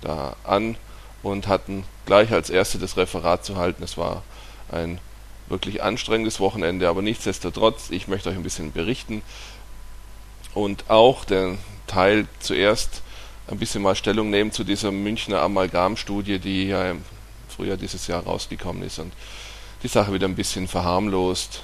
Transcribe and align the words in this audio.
da 0.00 0.36
an 0.44 0.76
und 1.22 1.46
hatten 1.48 1.84
gleich 2.06 2.32
als 2.32 2.50
Erste 2.50 2.78
das 2.78 2.96
Referat 2.96 3.44
zu 3.44 3.56
halten. 3.56 3.82
Es 3.82 3.96
war 3.96 4.22
ein 4.70 5.00
wirklich 5.48 5.82
anstrengendes 5.82 6.40
Wochenende, 6.40 6.88
aber 6.88 7.02
nichtsdestotrotz, 7.02 7.90
ich 7.90 8.08
möchte 8.08 8.28
euch 8.30 8.36
ein 8.36 8.42
bisschen 8.42 8.72
berichten 8.72 9.22
und 10.54 10.90
auch 10.90 11.24
den 11.24 11.58
Teil 11.86 12.26
zuerst 12.40 13.02
ein 13.46 13.58
bisschen 13.58 13.82
mal 13.82 13.94
Stellung 13.96 14.30
nehmen 14.30 14.52
zu 14.52 14.64
dieser 14.64 14.92
Münchner 14.92 15.40
Amalgamstudie, 15.40 16.38
die 16.38 16.68
ja 16.68 16.94
Frühjahr 17.58 17.76
dieses 17.76 18.06
Jahr 18.06 18.22
rausgekommen 18.22 18.84
ist 18.84 19.00
und 19.00 19.12
die 19.82 19.88
Sache 19.88 20.12
wieder 20.12 20.28
ein 20.28 20.36
bisschen 20.36 20.68
verharmlost. 20.68 21.62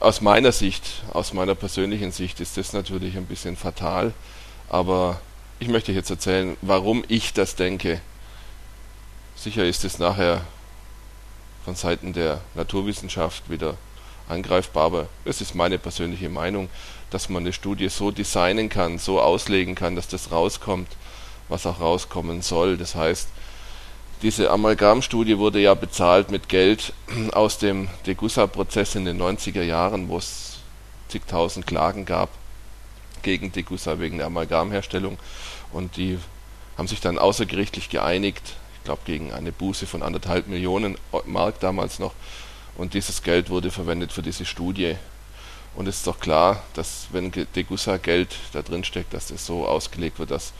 Aus 0.00 0.20
meiner 0.20 0.50
Sicht, 0.50 1.04
aus 1.12 1.32
meiner 1.32 1.54
persönlichen 1.54 2.10
Sicht 2.10 2.40
ist 2.40 2.56
das 2.56 2.72
natürlich 2.72 3.16
ein 3.16 3.26
bisschen 3.26 3.56
fatal, 3.56 4.12
aber 4.68 5.20
ich 5.60 5.68
möchte 5.68 5.92
jetzt 5.92 6.10
erzählen, 6.10 6.56
warum 6.62 7.04
ich 7.06 7.32
das 7.32 7.54
denke. 7.54 8.00
Sicher 9.36 9.64
ist 9.64 9.84
es 9.84 10.00
nachher 10.00 10.40
von 11.64 11.76
Seiten 11.76 12.12
der 12.12 12.40
Naturwissenschaft 12.56 13.48
wieder 13.48 13.76
angreifbar, 14.28 14.86
aber 14.86 15.08
es 15.24 15.40
ist 15.40 15.54
meine 15.54 15.78
persönliche 15.78 16.28
Meinung, 16.28 16.68
dass 17.10 17.28
man 17.28 17.44
eine 17.44 17.52
Studie 17.52 17.88
so 17.88 18.10
designen 18.10 18.68
kann, 18.68 18.98
so 18.98 19.20
auslegen 19.20 19.76
kann, 19.76 19.94
dass 19.94 20.08
das 20.08 20.32
rauskommt, 20.32 20.88
was 21.48 21.66
auch 21.66 21.80
rauskommen 21.80 22.42
soll. 22.42 22.76
Das 22.76 22.96
heißt, 22.96 23.28
diese 24.22 24.50
Amalgamstudie 24.50 25.38
wurde 25.38 25.60
ja 25.60 25.74
bezahlt 25.74 26.30
mit 26.30 26.48
Geld 26.48 26.92
aus 27.32 27.58
dem 27.58 27.88
Degussa-Prozess 28.06 28.94
in 28.94 29.04
den 29.04 29.20
90er 29.20 29.62
Jahren, 29.62 30.08
wo 30.08 30.18
es 30.18 30.58
zigtausend 31.08 31.66
Klagen 31.66 32.04
gab 32.04 32.30
gegen 33.22 33.52
Degussa 33.52 33.98
wegen 33.98 34.18
der 34.18 34.26
Amalgamherstellung 34.26 35.18
und 35.72 35.96
die 35.96 36.18
haben 36.76 36.88
sich 36.88 37.00
dann 37.00 37.18
außergerichtlich 37.18 37.88
geeinigt, 37.88 38.54
glaube 38.84 39.02
gegen 39.04 39.32
eine 39.32 39.52
Buße 39.52 39.86
von 39.86 40.02
anderthalb 40.02 40.46
Millionen 40.46 40.96
Mark 41.26 41.60
damals 41.60 41.98
noch. 41.98 42.12
Und 42.76 42.94
dieses 42.94 43.22
Geld 43.22 43.50
wurde 43.50 43.70
verwendet 43.70 44.12
für 44.12 44.22
diese 44.22 44.44
Studie. 44.44 44.96
Und 45.74 45.88
es 45.88 45.98
ist 45.98 46.06
doch 46.06 46.20
klar, 46.20 46.62
dass 46.74 47.08
wenn 47.12 47.32
Degussa 47.32 47.96
Geld 47.96 48.34
da 48.52 48.62
drin 48.62 48.84
steckt, 48.84 49.12
dass 49.14 49.28
das 49.28 49.44
so 49.44 49.66
ausgelegt 49.66 50.18
wird, 50.18 50.30
dass 50.30 50.52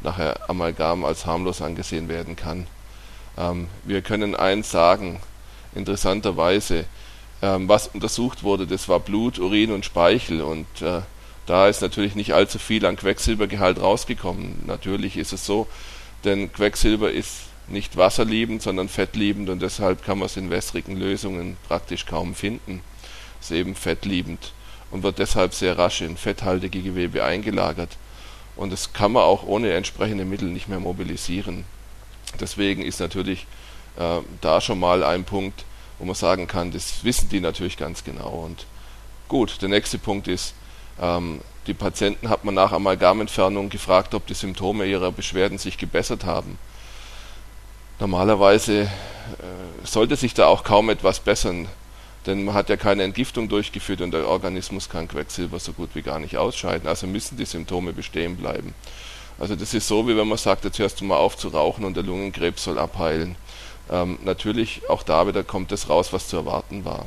nachher 0.00 0.48
Amalgam 0.48 1.04
als 1.04 1.26
harmlos 1.26 1.62
angesehen 1.62 2.08
werden 2.08 2.36
kann. 2.36 2.66
Ähm, 3.36 3.68
wir 3.84 4.02
können 4.02 4.34
eins 4.34 4.70
sagen, 4.70 5.20
interessanterweise, 5.74 6.84
ähm, 7.42 7.68
was 7.68 7.88
untersucht 7.88 8.42
wurde, 8.42 8.66
das 8.66 8.88
war 8.88 9.00
Blut, 9.00 9.38
Urin 9.38 9.72
und 9.72 9.84
Speichel 9.84 10.40
und 10.40 10.66
äh, 10.82 11.00
da 11.46 11.68
ist 11.68 11.82
natürlich 11.82 12.14
nicht 12.14 12.32
allzu 12.32 12.58
viel 12.58 12.86
an 12.86 12.96
Quecksilbergehalt 12.96 13.80
rausgekommen. 13.80 14.62
Natürlich 14.66 15.16
ist 15.16 15.32
es 15.32 15.44
so, 15.44 15.66
denn 16.24 16.52
Quecksilber 16.52 17.10
ist 17.10 17.42
nicht 17.68 17.96
wasserliebend, 17.96 18.62
sondern 18.62 18.88
fettliebend 18.88 19.50
und 19.50 19.60
deshalb 19.60 20.04
kann 20.04 20.18
man 20.18 20.26
es 20.26 20.36
in 20.36 20.50
wässrigen 20.50 20.96
Lösungen 20.96 21.56
praktisch 21.68 22.06
kaum 22.06 22.34
finden. 22.34 22.80
Es 23.40 23.50
ist 23.50 23.56
eben 23.56 23.74
fettliebend 23.74 24.52
und 24.90 25.02
wird 25.02 25.18
deshalb 25.18 25.54
sehr 25.54 25.76
rasch 25.76 26.00
in 26.00 26.16
fetthaltige 26.16 26.80
Gewebe 26.80 27.24
eingelagert. 27.24 27.96
Und 28.56 28.72
das 28.72 28.92
kann 28.92 29.12
man 29.12 29.24
auch 29.24 29.42
ohne 29.44 29.72
entsprechende 29.72 30.24
Mittel 30.24 30.48
nicht 30.48 30.68
mehr 30.68 30.80
mobilisieren. 30.80 31.64
Deswegen 32.40 32.82
ist 32.82 33.00
natürlich 33.00 33.46
äh, 33.96 34.20
da 34.40 34.60
schon 34.60 34.80
mal 34.80 35.02
ein 35.04 35.24
Punkt, 35.24 35.64
wo 35.98 36.04
man 36.04 36.14
sagen 36.14 36.46
kann, 36.46 36.72
das 36.72 37.04
wissen 37.04 37.28
die 37.28 37.40
natürlich 37.40 37.76
ganz 37.76 38.04
genau. 38.04 38.28
Und 38.28 38.66
gut, 39.28 39.62
der 39.62 39.68
nächste 39.68 39.98
Punkt 39.98 40.28
ist, 40.28 40.54
ähm, 41.00 41.40
die 41.66 41.74
Patienten 41.74 42.28
hat 42.28 42.44
man 42.44 42.54
nach 42.54 42.72
Amalgamentfernung 42.72 43.70
gefragt, 43.70 44.14
ob 44.14 44.26
die 44.26 44.34
Symptome 44.34 44.84
ihrer 44.84 45.12
Beschwerden 45.12 45.58
sich 45.58 45.78
gebessert 45.78 46.24
haben. 46.24 46.58
Normalerweise 48.00 48.82
äh, 48.82 48.88
sollte 49.84 50.16
sich 50.16 50.34
da 50.34 50.46
auch 50.46 50.64
kaum 50.64 50.90
etwas 50.90 51.20
bessern, 51.20 51.68
denn 52.26 52.44
man 52.44 52.54
hat 52.54 52.68
ja 52.68 52.76
keine 52.76 53.02
Entgiftung 53.04 53.48
durchgeführt 53.48 54.00
und 54.00 54.10
der 54.10 54.28
Organismus 54.28 54.88
kann 54.88 55.08
Quecksilber 55.08 55.58
so 55.58 55.72
gut 55.72 55.90
wie 55.94 56.02
gar 56.02 56.18
nicht 56.18 56.36
ausscheiden. 56.36 56.88
Also 56.88 57.06
müssen 57.06 57.36
die 57.36 57.44
Symptome 57.44 57.92
bestehen 57.92 58.36
bleiben. 58.36 58.74
Also 59.38 59.56
das 59.56 59.74
ist 59.74 59.88
so, 59.88 60.06
wie 60.06 60.16
wenn 60.16 60.28
man 60.28 60.38
sagt, 60.38 60.64
jetzt 60.64 60.78
hörst 60.78 61.00
du 61.00 61.04
mal 61.04 61.16
auf 61.16 61.36
zu 61.36 61.48
rauchen 61.48 61.84
und 61.84 61.96
der 61.96 62.04
Lungenkrebs 62.04 62.64
soll 62.64 62.78
abheilen. 62.78 63.36
Ähm, 63.90 64.18
natürlich, 64.22 64.82
auch 64.88 65.02
da 65.02 65.26
wieder 65.26 65.44
kommt 65.44 65.72
das 65.72 65.88
raus, 65.88 66.12
was 66.12 66.28
zu 66.28 66.36
erwarten 66.36 66.84
war. 66.84 67.06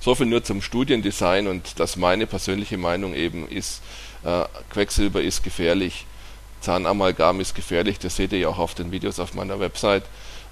Soviel 0.00 0.26
nur 0.26 0.44
zum 0.44 0.60
Studiendesign 0.60 1.46
und 1.46 1.80
dass 1.80 1.96
meine 1.96 2.26
persönliche 2.26 2.76
Meinung 2.76 3.14
eben 3.14 3.48
ist, 3.48 3.80
äh, 4.24 4.44
Quecksilber 4.70 5.22
ist 5.22 5.42
gefährlich 5.42 6.06
Zahnamalgam 6.64 7.40
ist 7.40 7.54
gefährlich, 7.54 7.98
das 7.98 8.16
seht 8.16 8.32
ihr 8.32 8.38
ja 8.38 8.48
auch 8.48 8.58
auf 8.58 8.74
den 8.74 8.90
Videos 8.90 9.20
auf 9.20 9.34
meiner 9.34 9.60
Website. 9.60 10.04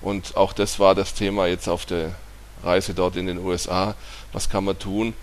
Und 0.02 0.36
auch 0.36 0.52
das 0.52 0.78
war 0.78 0.94
das 0.94 1.14
Thema 1.14 1.46
jetzt 1.46 1.68
auf 1.68 1.86
der 1.86 2.14
Reise 2.62 2.92
dort 2.92 3.16
in 3.16 3.26
den 3.26 3.38
USA. 3.38 3.94
Was 4.32 4.50
kann 4.50 4.64
man 4.64 4.78
tun, 4.78 5.14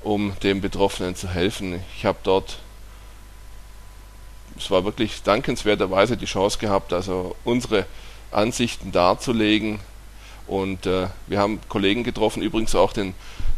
um 0.00 0.32
dem 0.42 0.60
Betroffenen 0.60 1.14
zu 1.14 1.28
helfen? 1.28 1.80
Ich 1.96 2.04
habe 2.04 2.18
dort, 2.24 2.58
es 4.56 4.70
war 4.70 4.84
wirklich 4.84 5.22
dankenswerterweise 5.22 6.16
die 6.16 6.26
Chance 6.26 6.58
gehabt, 6.58 6.92
also 6.92 7.36
unsere 7.44 7.86
Ansichten 8.30 8.92
darzulegen. 8.92 9.80
Und 10.46 10.86
äh, 10.86 11.08
wir 11.26 11.38
haben 11.38 11.60
Kollegen 11.68 12.04
getroffen, 12.04 12.42
übrigens 12.42 12.74
auch 12.74 12.92
den 12.92 13.14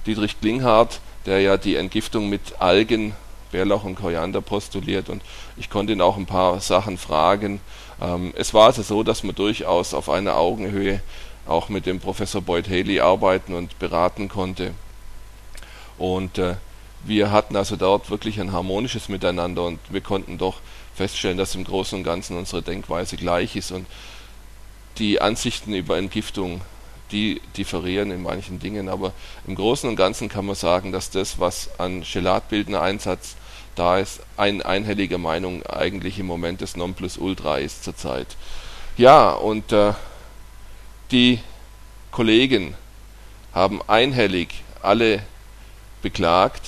Dietrich 0.06 0.40
Klinghardt, 0.40 1.00
der 1.26 1.40
ja 1.40 1.56
die 1.56 1.76
Entgiftung 1.76 2.28
mit 2.28 2.60
Algen 2.60 3.14
Bärlauch 3.54 3.84
und 3.84 3.94
Koriander 3.94 4.40
postuliert 4.40 5.08
und 5.08 5.22
ich 5.56 5.70
konnte 5.70 5.92
ihn 5.92 6.00
auch 6.00 6.16
ein 6.16 6.26
paar 6.26 6.60
Sachen 6.60 6.98
fragen. 6.98 7.60
Ähm, 8.02 8.32
es 8.36 8.52
war 8.52 8.66
also 8.66 8.82
so, 8.82 9.04
dass 9.04 9.22
wir 9.22 9.32
durchaus 9.32 9.94
auf 9.94 10.10
einer 10.10 10.36
Augenhöhe 10.36 11.00
auch 11.46 11.68
mit 11.68 11.86
dem 11.86 12.00
Professor 12.00 12.42
Boyd 12.42 12.68
Haley 12.68 12.98
arbeiten 12.98 13.54
und 13.54 13.78
beraten 13.78 14.28
konnte. 14.28 14.72
Und 15.98 16.38
äh, 16.38 16.56
wir 17.04 17.30
hatten 17.30 17.54
also 17.54 17.76
dort 17.76 18.10
wirklich 18.10 18.40
ein 18.40 18.52
harmonisches 18.52 19.08
Miteinander 19.08 19.64
und 19.64 19.78
wir 19.88 20.00
konnten 20.00 20.36
doch 20.36 20.56
feststellen, 20.94 21.38
dass 21.38 21.54
im 21.54 21.64
Großen 21.64 21.98
und 21.98 22.04
Ganzen 22.04 22.36
unsere 22.36 22.62
Denkweise 22.62 23.16
gleich 23.16 23.56
ist 23.56 23.72
und 23.72 23.86
die 24.98 25.20
Ansichten 25.20 25.74
über 25.74 25.98
Entgiftung, 25.98 26.60
die 27.10 27.40
differieren 27.56 28.10
in 28.10 28.22
manchen 28.22 28.60
Dingen, 28.60 28.88
aber 28.88 29.12
im 29.46 29.54
Großen 29.54 29.88
und 29.88 29.96
Ganzen 29.96 30.28
kann 30.28 30.46
man 30.46 30.54
sagen, 30.54 30.92
dass 30.92 31.10
das, 31.10 31.38
was 31.38 31.78
an 31.78 32.02
Gelatbildner 32.02 32.80
Einsatz 32.80 33.36
da 33.74 33.98
ist 33.98 34.20
ein 34.36 34.62
einhellige 34.62 35.18
Meinung 35.18 35.64
eigentlich 35.66 36.18
im 36.18 36.26
Moment 36.26 36.62
das 36.62 36.76
Nonplusultra 36.76 37.58
ist 37.58 37.82
zurzeit. 37.82 38.36
Ja, 38.96 39.30
und 39.30 39.72
äh, 39.72 39.94
die 41.10 41.40
Kollegen 42.12 42.74
haben 43.52 43.80
einhellig 43.88 44.62
alle 44.82 45.22
beklagt, 46.02 46.62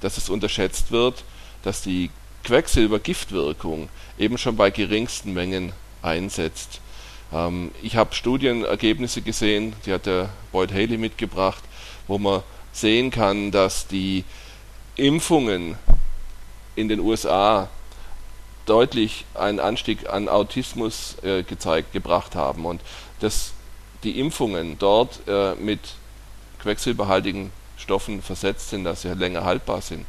dass 0.00 0.18
es 0.18 0.28
unterschätzt 0.28 0.90
wird, 0.90 1.24
dass 1.62 1.82
die 1.82 2.10
Quecksilbergiftwirkung 2.44 3.88
eben 4.18 4.38
schon 4.38 4.56
bei 4.56 4.70
geringsten 4.70 5.32
Mengen 5.32 5.72
einsetzt. 6.02 6.80
Ähm, 7.32 7.70
ich 7.82 7.96
habe 7.96 8.14
Studienergebnisse 8.14 9.22
gesehen, 9.22 9.74
die 9.86 9.92
hat 9.92 10.06
der 10.06 10.30
Boyd 10.52 10.72
Haley 10.72 10.98
mitgebracht, 10.98 11.62
wo 12.06 12.18
man 12.18 12.42
sehen 12.72 13.10
kann, 13.10 13.50
dass 13.50 13.86
die 13.86 14.24
Impfungen 14.96 15.76
in 16.76 16.88
den 16.88 17.00
USA 17.00 17.68
deutlich 18.66 19.24
einen 19.34 19.60
Anstieg 19.60 20.08
an 20.08 20.28
Autismus 20.28 21.16
äh, 21.22 21.42
gezeigt 21.42 21.92
gebracht 21.92 22.34
haben 22.34 22.64
und 22.64 22.80
dass 23.20 23.52
die 24.04 24.18
Impfungen 24.18 24.78
dort 24.78 25.20
äh, 25.26 25.54
mit 25.54 25.80
quecksilberhaltigen 26.62 27.50
Stoffen 27.76 28.22
versetzt 28.22 28.70
sind, 28.70 28.84
dass 28.84 29.02
sie 29.02 29.12
länger 29.14 29.44
haltbar 29.44 29.80
sind. 29.80 30.06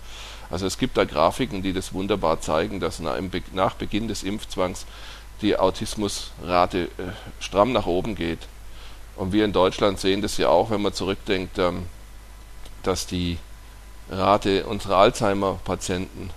Also 0.52 0.66
es 0.66 0.78
gibt 0.78 0.98
da 0.98 1.06
Grafiken, 1.06 1.64
die 1.64 1.74
das 1.74 1.94
wunderbar 1.94 2.42
zeigen, 2.42 2.80
dass 2.82 3.00
nach, 3.00 3.74
Beginn 3.76 4.08
des 4.10 4.24
Impfzwangs 4.24 4.86
die 5.42 5.58
Autismusrate 5.58 6.84
äh, 6.84 6.90
stramm 7.40 7.72
nach 7.72 7.86
oben 7.88 8.16
geht. 8.16 8.40
Und 9.16 9.32
wir 9.32 9.46
in 9.46 9.54
Deutschland 9.54 10.00
sehen 10.00 10.22
das 10.22 10.38
ja 10.38 10.50
auch, 10.50 10.70
wenn 10.70 10.82
man 10.82 10.94
zurückdenkt, 10.94 11.58
ähm, 11.58 11.86
dass 12.84 13.08
die 13.08 13.38
Rate 14.10 14.66
unserer 14.66 14.98
Alzheimer-Patienten 14.98 16.32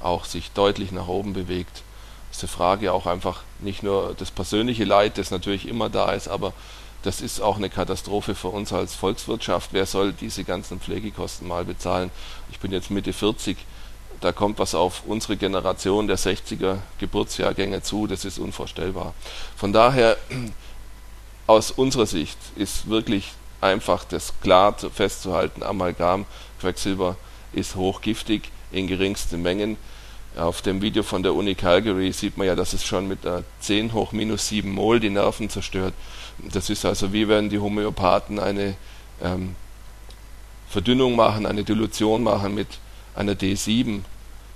auch 0.00 0.26
sich 0.26 0.52
deutlich 0.52 0.92
nach 0.92 1.08
oben 1.08 1.32
bewegt. 1.32 1.82
Das 2.28 2.36
ist 2.36 2.42
die 2.42 2.56
Frage 2.56 2.92
auch 2.92 3.06
einfach 3.06 3.42
nicht 3.60 3.82
nur 3.82 4.14
das 4.16 4.30
persönliche 4.30 4.84
Leid, 4.84 5.16
das 5.16 5.30
natürlich 5.30 5.66
immer 5.66 5.88
da 5.88 6.12
ist, 6.12 6.28
aber 6.28 6.52
das 7.02 7.20
ist 7.20 7.40
auch 7.40 7.56
eine 7.56 7.70
Katastrophe 7.70 8.34
für 8.34 8.48
uns 8.48 8.72
als 8.72 8.94
Volkswirtschaft. 8.94 9.70
Wer 9.72 9.86
soll 9.86 10.12
diese 10.12 10.44
ganzen 10.44 10.80
Pflegekosten 10.80 11.46
mal 11.46 11.64
bezahlen? 11.64 12.10
Ich 12.50 12.58
bin 12.58 12.72
jetzt 12.72 12.90
Mitte 12.90 13.12
40, 13.12 13.56
da 14.20 14.32
kommt 14.32 14.58
was 14.58 14.74
auf 14.74 15.02
unsere 15.06 15.36
Generation 15.36 16.08
der 16.08 16.18
60er 16.18 16.78
Geburtsjahrgänge 16.98 17.82
zu, 17.82 18.06
das 18.06 18.24
ist 18.24 18.38
unvorstellbar. 18.38 19.14
Von 19.56 19.72
daher, 19.72 20.16
aus 21.46 21.70
unserer 21.70 22.06
Sicht 22.06 22.38
ist 22.56 22.88
wirklich 22.88 23.32
einfach 23.60 24.04
das 24.04 24.34
klar 24.40 24.76
festzuhalten, 24.76 25.62
Amalgam, 25.62 26.26
Quecksilber 26.60 27.16
ist 27.52 27.76
hochgiftig 27.76 28.50
in 28.72 28.86
geringsten 28.86 29.40
Mengen. 29.40 29.76
Auf 30.36 30.62
dem 30.62 30.82
Video 30.82 31.02
von 31.02 31.22
der 31.22 31.34
Uni 31.34 31.54
Calgary 31.54 32.12
sieht 32.12 32.36
man 32.36 32.46
ja, 32.46 32.54
dass 32.54 32.72
es 32.72 32.84
schon 32.84 33.08
mit 33.08 33.20
10 33.60 33.92
hoch 33.92 34.12
minus 34.12 34.48
7 34.48 34.70
Mol 34.70 35.00
die 35.00 35.10
Nerven 35.10 35.48
zerstört. 35.48 35.94
Das 36.52 36.70
ist 36.70 36.84
also 36.84 37.12
wie 37.12 37.28
wenn 37.28 37.48
die 37.48 37.58
Homöopathen 37.58 38.38
eine 38.38 38.74
ähm, 39.22 39.56
Verdünnung 40.68 41.16
machen, 41.16 41.46
eine 41.46 41.64
Dilution 41.64 42.22
machen 42.22 42.54
mit 42.54 42.68
einer 43.14 43.32
D7. 43.32 44.00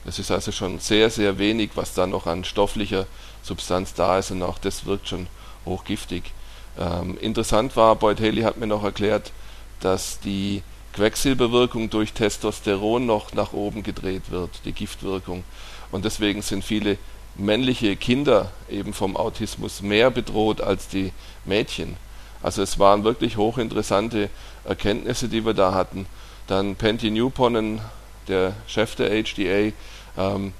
Das 0.05 0.19
ist 0.19 0.31
also 0.31 0.53
schon 0.53 0.79
sehr, 0.79 1.11
sehr 1.11 1.39
wenig, 1.39 1.71
was 1.75 1.95
da 1.95 2.07
noch 2.07 2.27
an 2.27 2.45
stofflicher 2.45 3.07
Substanz 3.43 3.95
da 3.95 4.19
ist 4.19 4.31
und 4.31 4.43
auch 4.43 4.59
das 4.59 4.85
wirkt 4.85 5.09
schon 5.09 5.27
hochgiftig. 5.65 6.33
Ähm, 6.79 7.19
interessant 7.19 7.77
war, 7.77 7.97
Boyd 7.97 8.21
Haley 8.21 8.43
hat 8.43 8.57
mir 8.57 8.67
noch 8.67 8.85
erklärt, 8.85 9.33
dass 9.81 10.21
die 10.21 10.63
Quecksilberwirkung 10.95 11.91
durch 11.91 12.13
Testosteron 12.13 13.07
noch 13.07 13.33
nach 13.33 13.53
oben 13.53 13.83
gedreht 13.83 14.31
wird, 14.31 14.51
die 14.65 14.73
Giftwirkung. 14.73 15.45
Und 15.91 16.05
deswegen 16.05 16.43
sind 16.43 16.65
viele 16.65 16.99
männliche 17.35 17.97
Kinder 17.97 18.51
eben 18.69 18.93
vom 18.93 19.17
Autismus 19.17 19.83
mehr 19.83 20.11
bedroht 20.11 20.61
als 20.61 20.89
die 20.89 21.13
Mädchen. 21.45 21.97
Also 22.43 22.63
es 22.63 22.79
waren 22.79 23.05
wirklich 23.05 23.37
hochinteressante 23.37 24.29
Erkenntnisse, 24.65 25.29
die 25.29 25.45
wir 25.45 25.55
da 25.55 25.75
hatten. 25.75 26.07
Dann 26.47 26.77
Penty 26.77 27.11
Newponnen, 27.11 27.81
der 28.29 28.55
Chef 28.67 28.97
der 28.97 29.11
HDA, 29.11 29.73
ähm, 30.19 30.53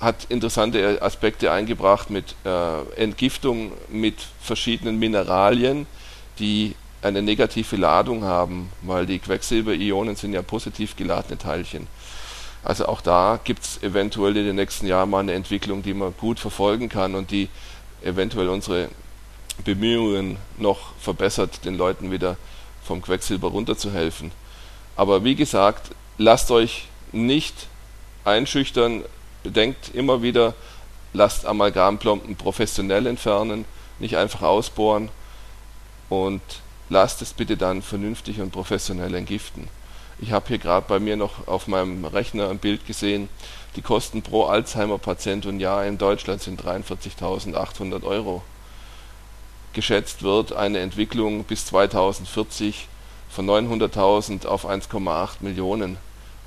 hat 0.00 0.26
interessante 0.28 1.02
Aspekte 1.02 1.50
eingebracht 1.50 2.10
mit 2.10 2.36
äh, 2.44 2.82
Entgiftung 2.96 3.72
mit 3.88 4.14
verschiedenen 4.40 4.98
Mineralien, 4.98 5.86
die 6.38 6.76
eine 7.02 7.22
negative 7.22 7.76
Ladung 7.76 8.24
haben, 8.24 8.70
weil 8.82 9.06
die 9.06 9.18
Quecksilberionen 9.18 10.16
sind 10.16 10.32
ja 10.32 10.42
positiv 10.42 10.96
geladene 10.96 11.38
Teilchen. 11.38 11.86
Also 12.62 12.86
auch 12.86 13.00
da 13.00 13.38
gibt 13.42 13.64
es 13.64 13.82
eventuell 13.82 14.36
in 14.36 14.44
den 14.44 14.56
nächsten 14.56 14.86
Jahren 14.86 15.10
mal 15.10 15.20
eine 15.20 15.32
Entwicklung, 15.32 15.82
die 15.82 15.94
man 15.94 16.14
gut 16.16 16.40
verfolgen 16.40 16.88
kann 16.88 17.14
und 17.14 17.30
die 17.30 17.48
eventuell 18.02 18.48
unsere 18.48 18.88
Bemühungen 19.64 20.36
noch 20.56 20.92
verbessert, 21.00 21.64
den 21.64 21.76
Leuten 21.76 22.10
wieder 22.10 22.36
vom 22.82 23.02
Quecksilber 23.02 23.48
runterzuhelfen. 23.48 24.32
Aber 24.96 25.24
wie 25.24 25.34
gesagt, 25.34 25.92
lasst 26.16 26.50
euch 26.50 26.88
nicht 27.12 27.54
einschüchtern, 28.24 29.04
bedenkt 29.42 29.94
immer 29.94 30.22
wieder, 30.22 30.54
lasst 31.12 31.46
Amalgamplomben 31.46 32.36
professionell 32.36 33.06
entfernen, 33.06 33.64
nicht 33.98 34.16
einfach 34.16 34.42
ausbohren 34.42 35.08
und 36.08 36.42
lasst 36.88 37.22
es 37.22 37.32
bitte 37.32 37.56
dann 37.56 37.82
vernünftig 37.82 38.40
und 38.40 38.50
professionell 38.50 39.14
entgiften. 39.14 39.68
Ich 40.20 40.32
habe 40.32 40.48
hier 40.48 40.58
gerade 40.58 40.84
bei 40.88 40.98
mir 40.98 41.16
noch 41.16 41.46
auf 41.46 41.68
meinem 41.68 42.04
Rechner 42.04 42.50
ein 42.50 42.58
Bild 42.58 42.86
gesehen, 42.86 43.28
die 43.76 43.82
Kosten 43.82 44.22
pro 44.22 44.46
Alzheimer-Patient 44.46 45.46
und 45.46 45.60
Jahr 45.60 45.86
in 45.86 45.96
Deutschland 45.96 46.42
sind 46.42 46.60
43.800 46.60 48.02
Euro. 48.02 48.42
Geschätzt 49.74 50.24
wird 50.24 50.52
eine 50.52 50.80
Entwicklung 50.80 51.44
bis 51.44 51.66
2040 51.66 52.88
von 53.30 53.46
900.000 53.46 54.46
auf 54.46 54.68
1,8 54.68 55.36
Millionen. 55.40 55.98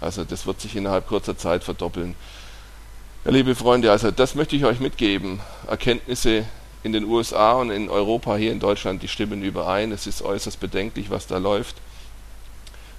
Also 0.01 0.25
das 0.25 0.45
wird 0.45 0.59
sich 0.59 0.75
innerhalb 0.75 1.07
kurzer 1.07 1.37
Zeit 1.37 1.63
verdoppeln. 1.63 2.15
Ja, 3.23 3.31
liebe 3.31 3.55
Freunde, 3.55 3.91
also 3.91 4.11
das 4.11 4.35
möchte 4.35 4.57
ich 4.57 4.65
euch 4.65 4.81
mitgeben. 4.81 5.39
Erkenntnisse 5.67 6.43
in 6.83 6.91
den 6.91 7.05
USA 7.05 7.53
und 7.53 7.69
in 7.69 7.87
Europa, 7.87 8.35
hier 8.35 8.51
in 8.51 8.59
Deutschland, 8.59 9.01
die 9.01 9.07
stimmen 9.07 9.43
überein. 9.43 9.93
Es 9.93 10.07
ist 10.07 10.23
äußerst 10.23 10.59
bedenklich, 10.59 11.09
was 11.09 11.27
da 11.27 11.37
läuft 11.37 11.77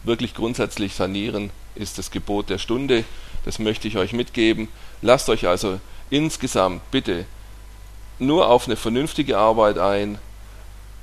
wirklich 0.04 0.34
grundsätzlich 0.34 0.94
sanieren 0.94 1.50
ist 1.75 1.99
das 1.99 2.10
Gebot 2.10 2.50
der 2.50 2.58
Stunde. 2.58 3.04
Das 3.44 3.58
möchte 3.58 3.88
ich 3.88 3.96
euch 3.96 4.12
mitgeben. 4.12 4.69
Lasst 5.00 5.28
euch 5.28 5.46
also 5.46 5.81
insgesamt 6.10 6.88
bitte 6.90 7.25
nur 8.19 8.49
auf 8.49 8.66
eine 8.66 8.76
vernünftige 8.76 9.38
Arbeit 9.38 9.78
ein. 9.78 10.19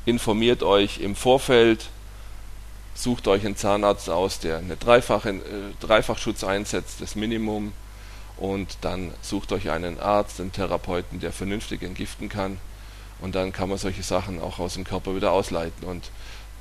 Informiert 0.06 0.64
euch 0.64 1.00
im 1.00 1.16
Vorfeld. 1.16 1.90
Sucht 2.96 3.28
euch 3.28 3.46
einen 3.46 3.56
Zahnarzt 3.56 4.10
aus, 4.10 4.40
der 4.40 4.58
eine 4.58 4.76
dreifache, 4.76 5.30
äh, 5.30 5.42
Dreifachschutz 5.80 6.44
einsetzt, 6.44 7.02
das 7.02 7.16
Minimum. 7.16 7.74
Und 8.38 8.78
dann 8.82 9.14
sucht 9.22 9.52
euch 9.52 9.70
einen 9.70 10.00
Arzt, 10.00 10.40
einen 10.40 10.52
Therapeuten, 10.52 11.20
der 11.20 11.32
vernünftig 11.32 11.82
entgiften 11.84 12.30
kann. 12.30 12.58
Und 13.22 13.36
dann 13.36 13.52
kann 13.52 13.70
man 13.70 13.78
solche 13.78 14.04
Sachen 14.04 14.42
auch 14.42 14.60
aus 14.60 14.76
dem 14.76 14.86
Körper 14.86 15.16
wieder 15.16 15.32
ausleiten. 15.32 15.86
Und 15.86 16.10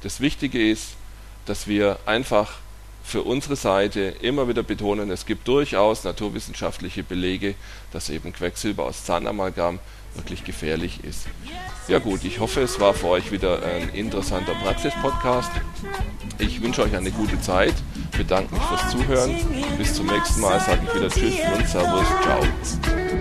das 0.02 0.20
Wichtige 0.20 0.70
ist, 0.70 0.94
dass 1.48 1.66
wir 1.66 1.98
einfach 2.06 2.54
für 3.02 3.22
unsere 3.22 3.56
Seite 3.56 4.14
immer 4.20 4.48
wieder 4.48 4.62
betonen, 4.62 5.10
es 5.10 5.24
gibt 5.24 5.48
durchaus 5.48 6.04
naturwissenschaftliche 6.04 7.02
Belege, 7.02 7.54
dass 7.90 8.10
eben 8.10 8.32
Quecksilber 8.32 8.84
aus 8.84 9.04
Zahnamalgam 9.04 9.78
wirklich 10.14 10.44
gefährlich 10.44 11.04
ist. 11.04 11.26
Ja 11.86 12.00
gut, 12.00 12.24
ich 12.24 12.40
hoffe, 12.40 12.60
es 12.60 12.78
war 12.80 12.92
für 12.92 13.08
euch 13.08 13.32
wieder 13.32 13.62
ein 13.62 13.88
interessanter 13.90 14.54
Praxis-Podcast. 14.54 15.50
Ich 16.38 16.60
wünsche 16.60 16.82
euch 16.82 16.94
eine 16.94 17.10
gute 17.10 17.40
Zeit, 17.40 17.74
bedanke 18.16 18.54
mich 18.54 18.62
fürs 18.64 18.90
Zuhören. 18.90 19.36
Bis 19.78 19.94
zum 19.94 20.06
nächsten 20.06 20.40
Mal 20.42 20.60
sage 20.60 20.82
ich 20.86 20.94
wieder 20.94 21.08
Tschüss 21.08 21.38
und 21.56 21.66
Servus, 21.66 22.06
ciao. 22.22 23.17